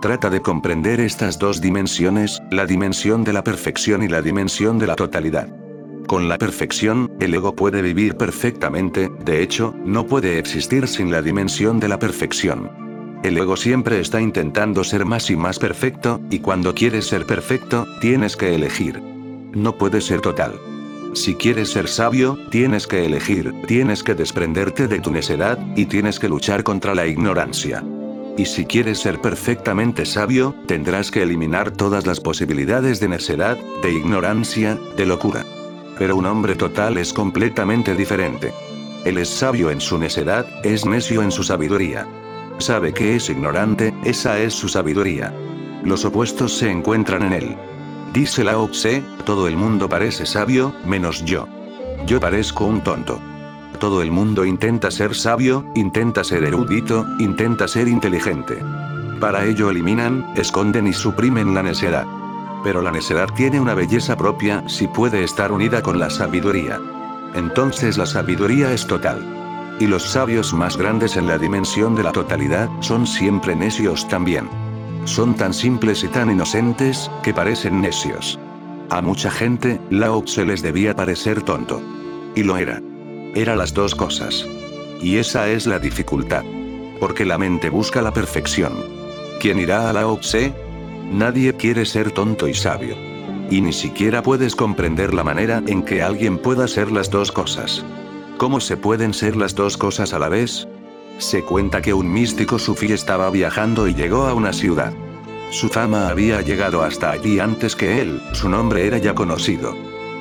Trata 0.00 0.30
de 0.30 0.40
comprender 0.40 0.98
estas 0.98 1.38
dos 1.38 1.60
dimensiones, 1.60 2.40
la 2.50 2.64
dimensión 2.64 3.22
de 3.22 3.34
la 3.34 3.44
perfección 3.44 4.02
y 4.02 4.08
la 4.08 4.22
dimensión 4.22 4.78
de 4.78 4.86
la 4.86 4.96
totalidad. 4.96 5.48
Con 6.06 6.26
la 6.26 6.38
perfección, 6.38 7.12
el 7.20 7.34
ego 7.34 7.54
puede 7.54 7.82
vivir 7.82 8.16
perfectamente, 8.16 9.10
de 9.22 9.42
hecho, 9.42 9.74
no 9.84 10.06
puede 10.06 10.38
existir 10.38 10.88
sin 10.88 11.10
la 11.10 11.20
dimensión 11.20 11.78
de 11.80 11.88
la 11.88 11.98
perfección. 11.98 12.70
El 13.22 13.36
ego 13.36 13.58
siempre 13.58 14.00
está 14.00 14.22
intentando 14.22 14.84
ser 14.84 15.04
más 15.04 15.30
y 15.30 15.36
más 15.36 15.58
perfecto, 15.58 16.18
y 16.30 16.38
cuando 16.38 16.74
quieres 16.74 17.06
ser 17.06 17.26
perfecto, 17.26 17.86
tienes 18.00 18.38
que 18.38 18.54
elegir. 18.54 19.02
No 19.52 19.76
puede 19.76 20.00
ser 20.00 20.22
total. 20.22 20.54
Si 21.12 21.34
quieres 21.34 21.72
ser 21.72 21.88
sabio, 21.88 22.38
tienes 22.50 22.86
que 22.86 23.04
elegir, 23.04 23.52
tienes 23.66 24.02
que 24.02 24.14
desprenderte 24.14 24.88
de 24.88 25.00
tu 25.00 25.10
necedad, 25.10 25.58
y 25.76 25.84
tienes 25.84 26.18
que 26.18 26.30
luchar 26.30 26.64
contra 26.64 26.94
la 26.94 27.06
ignorancia. 27.06 27.84
Y 28.36 28.46
si 28.46 28.64
quieres 28.64 28.98
ser 29.00 29.20
perfectamente 29.20 30.06
sabio, 30.06 30.54
tendrás 30.66 31.10
que 31.10 31.22
eliminar 31.22 31.70
todas 31.70 32.06
las 32.06 32.20
posibilidades 32.20 33.00
de 33.00 33.08
necedad, 33.08 33.58
de 33.82 33.92
ignorancia, 33.92 34.78
de 34.96 35.06
locura. 35.06 35.44
Pero 35.98 36.16
un 36.16 36.26
hombre 36.26 36.54
total 36.54 36.96
es 36.96 37.12
completamente 37.12 37.94
diferente. 37.94 38.52
Él 39.04 39.18
es 39.18 39.28
sabio 39.28 39.70
en 39.70 39.80
su 39.80 39.98
necedad, 39.98 40.46
es 40.64 40.86
necio 40.86 41.22
en 41.22 41.30
su 41.30 41.42
sabiduría. 41.42 42.06
Sabe 42.58 42.92
que 42.92 43.16
es 43.16 43.28
ignorante, 43.30 43.94
esa 44.04 44.38
es 44.38 44.54
su 44.54 44.68
sabiduría. 44.68 45.34
Los 45.82 46.04
opuestos 46.04 46.56
se 46.56 46.70
encuentran 46.70 47.22
en 47.22 47.32
él. 47.32 47.56
Dice 48.12 48.44
Lao 48.44 48.68
Tse, 48.68 49.02
todo 49.24 49.48
el 49.48 49.56
mundo 49.56 49.88
parece 49.88 50.26
sabio, 50.26 50.74
menos 50.84 51.24
yo. 51.24 51.46
Yo 52.06 52.20
parezco 52.20 52.66
un 52.66 52.82
tonto. 52.82 53.20
Todo 53.78 54.02
el 54.02 54.10
mundo 54.10 54.44
intenta 54.44 54.90
ser 54.90 55.14
sabio, 55.14 55.64
intenta 55.74 56.24
ser 56.24 56.44
erudito, 56.44 57.06
intenta 57.18 57.66
ser 57.68 57.88
inteligente. 57.88 58.58
Para 59.20 59.44
ello 59.44 59.70
eliminan, 59.70 60.26
esconden 60.36 60.86
y 60.86 60.92
suprimen 60.92 61.54
la 61.54 61.62
necedad. 61.62 62.06
Pero 62.62 62.82
la 62.82 62.90
necedad 62.90 63.28
tiene 63.34 63.60
una 63.60 63.74
belleza 63.74 64.16
propia 64.16 64.62
si 64.68 64.86
puede 64.86 65.24
estar 65.24 65.52
unida 65.52 65.82
con 65.82 65.98
la 65.98 66.10
sabiduría. 66.10 66.78
Entonces 67.34 67.96
la 67.96 68.06
sabiduría 68.06 68.72
es 68.72 68.86
total. 68.86 69.76
Y 69.78 69.86
los 69.86 70.02
sabios 70.02 70.52
más 70.52 70.76
grandes 70.76 71.16
en 71.16 71.26
la 71.26 71.38
dimensión 71.38 71.94
de 71.94 72.02
la 72.02 72.12
totalidad, 72.12 72.68
son 72.80 73.06
siempre 73.06 73.56
necios 73.56 74.06
también. 74.08 74.48
Son 75.04 75.34
tan 75.34 75.54
simples 75.54 76.04
y 76.04 76.08
tan 76.08 76.30
inocentes, 76.30 77.10
que 77.22 77.32
parecen 77.32 77.80
necios. 77.80 78.38
A 78.90 79.00
mucha 79.00 79.30
gente, 79.30 79.80
Lao 79.88 80.26
se 80.26 80.44
les 80.44 80.60
debía 80.62 80.94
parecer 80.94 81.42
tonto. 81.42 81.80
Y 82.34 82.42
lo 82.42 82.56
era. 82.56 82.82
Era 83.34 83.54
las 83.54 83.74
dos 83.74 83.94
cosas. 83.94 84.46
Y 85.00 85.18
esa 85.18 85.48
es 85.48 85.66
la 85.66 85.78
dificultad. 85.78 86.44
Porque 86.98 87.24
la 87.24 87.38
mente 87.38 87.70
busca 87.70 88.02
la 88.02 88.12
perfección. 88.12 88.72
¿Quién 89.38 89.58
irá 89.58 89.88
a 89.88 89.92
Lao 89.92 90.18
Tse? 90.18 90.52
Nadie 91.10 91.54
quiere 91.54 91.86
ser 91.86 92.10
tonto 92.10 92.48
y 92.48 92.54
sabio. 92.54 92.96
Y 93.50 93.60
ni 93.60 93.72
siquiera 93.72 94.22
puedes 94.22 94.54
comprender 94.54 95.14
la 95.14 95.24
manera 95.24 95.62
en 95.66 95.82
que 95.82 96.02
alguien 96.02 96.38
pueda 96.38 96.68
ser 96.68 96.92
las 96.92 97.10
dos 97.10 97.32
cosas. 97.32 97.84
¿Cómo 98.36 98.60
se 98.60 98.76
pueden 98.76 99.14
ser 99.14 99.36
las 99.36 99.54
dos 99.54 99.76
cosas 99.76 100.12
a 100.12 100.18
la 100.18 100.28
vez? 100.28 100.68
Se 101.18 101.42
cuenta 101.42 101.82
que 101.82 101.92
un 101.92 102.12
místico 102.12 102.58
sufí 102.58 102.92
estaba 102.92 103.30
viajando 103.30 103.86
y 103.88 103.94
llegó 103.94 104.26
a 104.26 104.34
una 104.34 104.52
ciudad. 104.52 104.92
Su 105.50 105.68
fama 105.68 106.08
había 106.08 106.40
llegado 106.42 106.82
hasta 106.82 107.10
allí 107.10 107.40
antes 107.40 107.74
que 107.74 108.00
él, 108.00 108.22
su 108.32 108.48
nombre 108.48 108.86
era 108.86 108.98
ya 108.98 109.14
conocido. 109.14 109.74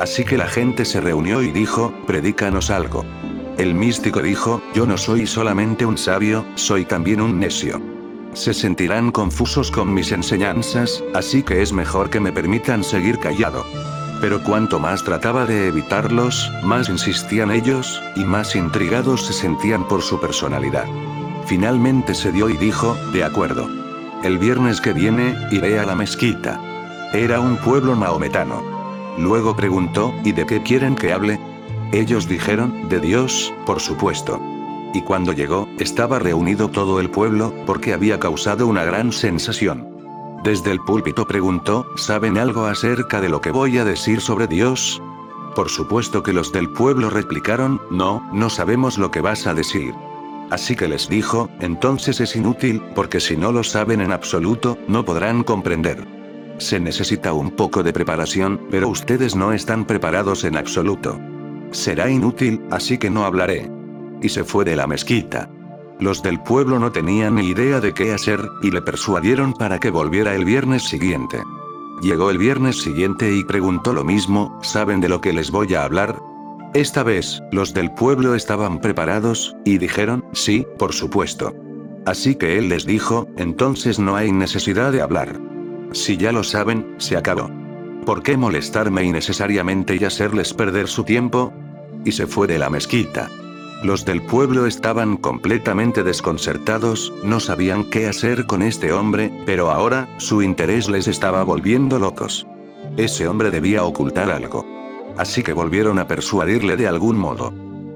Así 0.00 0.24
que 0.24 0.38
la 0.38 0.48
gente 0.48 0.86
se 0.86 1.00
reunió 1.00 1.42
y 1.42 1.52
dijo, 1.52 1.92
predícanos 2.06 2.70
algo. 2.70 3.04
El 3.58 3.74
místico 3.74 4.22
dijo, 4.22 4.62
yo 4.74 4.86
no 4.86 4.96
soy 4.96 5.26
solamente 5.26 5.84
un 5.84 5.98
sabio, 5.98 6.46
soy 6.54 6.86
también 6.86 7.20
un 7.20 7.38
necio. 7.38 7.78
Se 8.32 8.54
sentirán 8.54 9.10
confusos 9.12 9.70
con 9.70 9.92
mis 9.92 10.10
enseñanzas, 10.12 11.04
así 11.14 11.42
que 11.42 11.60
es 11.60 11.74
mejor 11.74 12.08
que 12.08 12.18
me 12.18 12.32
permitan 12.32 12.82
seguir 12.82 13.18
callado. 13.18 13.66
Pero 14.22 14.42
cuanto 14.42 14.78
más 14.78 15.04
trataba 15.04 15.44
de 15.44 15.68
evitarlos, 15.68 16.50
más 16.62 16.88
insistían 16.88 17.50
ellos, 17.50 18.02
y 18.16 18.24
más 18.24 18.56
intrigados 18.56 19.26
se 19.26 19.34
sentían 19.34 19.86
por 19.86 20.00
su 20.00 20.18
personalidad. 20.18 20.86
Finalmente 21.44 22.14
se 22.14 22.32
dio 22.32 22.48
y 22.48 22.56
dijo, 22.56 22.96
de 23.12 23.22
acuerdo. 23.22 23.68
El 24.22 24.38
viernes 24.38 24.80
que 24.80 24.94
viene, 24.94 25.36
iré 25.50 25.78
a 25.78 25.84
la 25.84 25.94
mezquita. 25.94 26.58
Era 27.12 27.40
un 27.40 27.58
pueblo 27.58 27.96
maometano. 27.96 28.79
Luego 29.20 29.54
preguntó, 29.54 30.14
¿y 30.24 30.32
de 30.32 30.46
qué 30.46 30.62
quieren 30.62 30.96
que 30.96 31.12
hable? 31.12 31.38
Ellos 31.92 32.26
dijeron, 32.26 32.88
de 32.88 33.00
Dios, 33.00 33.52
por 33.66 33.78
supuesto. 33.80 34.40
Y 34.94 35.02
cuando 35.02 35.34
llegó, 35.34 35.68
estaba 35.78 36.18
reunido 36.18 36.68
todo 36.68 37.00
el 37.00 37.10
pueblo, 37.10 37.52
porque 37.66 37.92
había 37.92 38.18
causado 38.18 38.66
una 38.66 38.82
gran 38.82 39.12
sensación. 39.12 39.86
Desde 40.42 40.72
el 40.72 40.80
púlpito 40.80 41.26
preguntó, 41.26 41.86
¿saben 41.96 42.38
algo 42.38 42.64
acerca 42.64 43.20
de 43.20 43.28
lo 43.28 43.42
que 43.42 43.50
voy 43.50 43.76
a 43.76 43.84
decir 43.84 44.22
sobre 44.22 44.46
Dios? 44.46 45.02
Por 45.54 45.68
supuesto 45.68 46.22
que 46.22 46.32
los 46.32 46.50
del 46.50 46.70
pueblo 46.70 47.10
replicaron, 47.10 47.78
no, 47.90 48.26
no 48.32 48.48
sabemos 48.48 48.96
lo 48.96 49.10
que 49.10 49.20
vas 49.20 49.46
a 49.46 49.52
decir. 49.52 49.92
Así 50.50 50.74
que 50.74 50.88
les 50.88 51.10
dijo, 51.10 51.50
entonces 51.60 52.20
es 52.20 52.34
inútil, 52.36 52.82
porque 52.94 53.20
si 53.20 53.36
no 53.36 53.52
lo 53.52 53.64
saben 53.64 54.00
en 54.00 54.12
absoluto, 54.12 54.78
no 54.88 55.04
podrán 55.04 55.44
comprender. 55.44 56.19
Se 56.60 56.78
necesita 56.78 57.32
un 57.32 57.50
poco 57.50 57.82
de 57.82 57.92
preparación, 57.92 58.60
pero 58.70 58.90
ustedes 58.90 59.34
no 59.34 59.52
están 59.52 59.86
preparados 59.86 60.44
en 60.44 60.58
absoluto. 60.58 61.18
Será 61.70 62.10
inútil, 62.10 62.60
así 62.70 62.98
que 62.98 63.08
no 63.08 63.24
hablaré. 63.24 63.70
Y 64.20 64.28
se 64.28 64.44
fue 64.44 64.66
de 64.66 64.76
la 64.76 64.86
mezquita. 64.86 65.48
Los 66.00 66.22
del 66.22 66.38
pueblo 66.42 66.78
no 66.78 66.92
tenían 66.92 67.36
ni 67.36 67.48
idea 67.48 67.80
de 67.80 67.94
qué 67.94 68.12
hacer, 68.12 68.46
y 68.62 68.70
le 68.70 68.82
persuadieron 68.82 69.54
para 69.54 69.78
que 69.78 69.90
volviera 69.90 70.34
el 70.34 70.44
viernes 70.44 70.82
siguiente. 70.82 71.42
Llegó 72.02 72.30
el 72.30 72.36
viernes 72.36 72.82
siguiente 72.82 73.34
y 73.34 73.42
preguntó 73.42 73.94
lo 73.94 74.04
mismo, 74.04 74.58
¿saben 74.62 75.00
de 75.00 75.08
lo 75.08 75.22
que 75.22 75.32
les 75.32 75.50
voy 75.50 75.74
a 75.74 75.84
hablar? 75.84 76.20
Esta 76.74 77.02
vez, 77.02 77.42
los 77.52 77.72
del 77.72 77.90
pueblo 77.94 78.34
estaban 78.34 78.80
preparados, 78.82 79.56
y 79.64 79.78
dijeron, 79.78 80.26
sí, 80.32 80.66
por 80.78 80.92
supuesto. 80.92 81.54
Así 82.04 82.34
que 82.34 82.58
él 82.58 82.68
les 82.68 82.84
dijo, 82.84 83.26
entonces 83.38 83.98
no 83.98 84.14
hay 84.14 84.30
necesidad 84.30 84.92
de 84.92 85.00
hablar. 85.00 85.49
Si 85.92 86.16
ya 86.16 86.32
lo 86.32 86.44
saben, 86.44 86.94
se 86.98 87.16
acabó. 87.16 87.50
¿Por 88.04 88.22
qué 88.22 88.36
molestarme 88.36 89.04
innecesariamente 89.04 89.96
y 89.96 90.04
hacerles 90.04 90.54
perder 90.54 90.88
su 90.88 91.04
tiempo? 91.04 91.52
Y 92.04 92.12
se 92.12 92.26
fue 92.26 92.46
de 92.46 92.58
la 92.58 92.70
mezquita. 92.70 93.28
Los 93.82 94.04
del 94.04 94.22
pueblo 94.22 94.66
estaban 94.66 95.16
completamente 95.16 96.02
desconcertados, 96.02 97.12
no 97.24 97.40
sabían 97.40 97.84
qué 97.84 98.08
hacer 98.08 98.46
con 98.46 98.62
este 98.62 98.92
hombre, 98.92 99.32
pero 99.46 99.70
ahora, 99.70 100.08
su 100.18 100.42
interés 100.42 100.88
les 100.88 101.08
estaba 101.08 101.42
volviendo 101.44 101.98
locos. 101.98 102.46
Ese 102.96 103.26
hombre 103.26 103.50
debía 103.50 103.84
ocultar 103.84 104.30
algo. 104.30 104.66
Así 105.16 105.42
que 105.42 105.52
volvieron 105.52 105.98
a 105.98 106.06
persuadirle 106.06 106.76
de 106.76 106.88
algún 106.88 107.18
modo. 107.18 107.52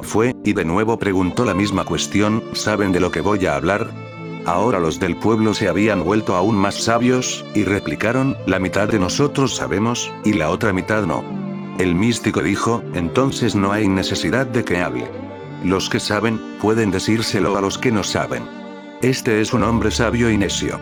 Fue, 0.00 0.34
y 0.44 0.52
de 0.52 0.64
nuevo 0.64 0.98
preguntó 0.98 1.44
la 1.44 1.54
misma 1.54 1.84
cuestión, 1.84 2.42
¿saben 2.52 2.92
de 2.92 3.00
lo 3.00 3.10
que 3.10 3.20
voy 3.20 3.44
a 3.46 3.56
hablar? 3.56 4.05
Ahora 4.46 4.78
los 4.78 5.00
del 5.00 5.16
pueblo 5.16 5.54
se 5.54 5.68
habían 5.68 6.04
vuelto 6.04 6.36
aún 6.36 6.54
más 6.56 6.76
sabios, 6.76 7.44
y 7.54 7.64
replicaron, 7.64 8.36
la 8.46 8.60
mitad 8.60 8.88
de 8.88 9.00
nosotros 9.00 9.56
sabemos, 9.56 10.12
y 10.24 10.34
la 10.34 10.50
otra 10.50 10.72
mitad 10.72 11.04
no. 11.04 11.24
El 11.78 11.96
místico 11.96 12.40
dijo, 12.40 12.82
entonces 12.94 13.56
no 13.56 13.72
hay 13.72 13.88
necesidad 13.88 14.46
de 14.46 14.64
que 14.64 14.78
hable. 14.78 15.10
Los 15.64 15.90
que 15.90 15.98
saben, 15.98 16.40
pueden 16.62 16.92
decírselo 16.92 17.58
a 17.58 17.60
los 17.60 17.76
que 17.76 17.90
no 17.90 18.04
saben. 18.04 18.44
Este 19.02 19.40
es 19.40 19.52
un 19.52 19.64
hombre 19.64 19.90
sabio 19.90 20.30
y 20.30 20.38
necio. 20.38 20.78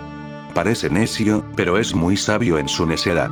Parece 0.52 0.90
necio, 0.90 1.42
pero 1.56 1.78
es 1.78 1.94
muy 1.94 2.18
sabio 2.18 2.58
en 2.58 2.68
su 2.68 2.84
necedad. 2.86 3.30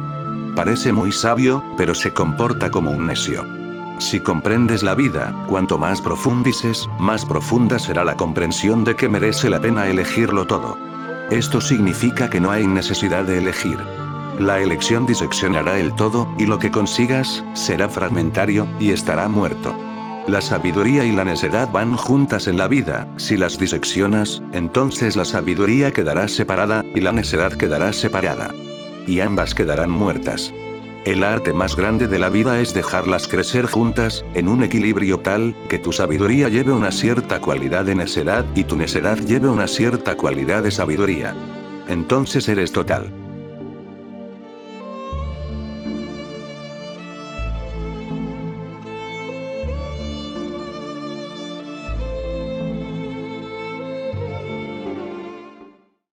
Parece 0.56 0.92
muy 0.92 1.12
sabio, 1.12 1.62
pero 1.76 1.94
se 1.94 2.12
comporta 2.12 2.70
como 2.70 2.90
un 2.90 3.06
necio. 3.06 3.61
Si 4.02 4.18
comprendes 4.18 4.82
la 4.82 4.96
vida, 4.96 5.32
cuanto 5.48 5.78
más 5.78 6.02
profundices, 6.02 6.88
más 6.98 7.24
profunda 7.24 7.78
será 7.78 8.04
la 8.04 8.16
comprensión 8.16 8.82
de 8.82 8.96
que 8.96 9.08
merece 9.08 9.48
la 9.48 9.60
pena 9.60 9.86
elegirlo 9.86 10.44
todo. 10.44 10.76
Esto 11.30 11.60
significa 11.60 12.28
que 12.28 12.40
no 12.40 12.50
hay 12.50 12.66
necesidad 12.66 13.24
de 13.24 13.38
elegir. 13.38 13.78
La 14.40 14.60
elección 14.60 15.06
diseccionará 15.06 15.78
el 15.78 15.94
todo, 15.94 16.28
y 16.36 16.46
lo 16.46 16.58
que 16.58 16.72
consigas, 16.72 17.44
será 17.54 17.88
fragmentario, 17.88 18.66
y 18.80 18.90
estará 18.90 19.28
muerto. 19.28 19.72
La 20.26 20.40
sabiduría 20.40 21.04
y 21.04 21.12
la 21.12 21.24
necedad 21.24 21.70
van 21.70 21.96
juntas 21.96 22.48
en 22.48 22.58
la 22.58 22.66
vida, 22.66 23.06
si 23.16 23.36
las 23.36 23.56
diseccionas, 23.56 24.42
entonces 24.52 25.14
la 25.14 25.24
sabiduría 25.24 25.92
quedará 25.92 26.26
separada, 26.26 26.84
y 26.92 27.00
la 27.00 27.12
necedad 27.12 27.52
quedará 27.52 27.92
separada. 27.92 28.50
Y 29.06 29.20
ambas 29.20 29.54
quedarán 29.54 29.90
muertas. 29.90 30.52
El 31.04 31.24
arte 31.24 31.52
más 31.52 31.74
grande 31.74 32.06
de 32.06 32.20
la 32.20 32.28
vida 32.28 32.60
es 32.60 32.74
dejarlas 32.74 33.26
crecer 33.26 33.66
juntas, 33.66 34.24
en 34.34 34.46
un 34.46 34.62
equilibrio 34.62 35.18
tal, 35.18 35.56
que 35.68 35.80
tu 35.80 35.90
sabiduría 35.90 36.48
lleve 36.48 36.72
una 36.72 36.92
cierta 36.92 37.40
cualidad 37.40 37.84
de 37.84 37.96
necedad 37.96 38.44
y 38.54 38.62
tu 38.64 38.76
necedad 38.76 39.18
lleve 39.18 39.48
una 39.48 39.66
cierta 39.66 40.16
cualidad 40.16 40.62
de 40.62 40.70
sabiduría. 40.70 41.34
Entonces 41.88 42.48
eres 42.48 42.70
total. 42.70 43.21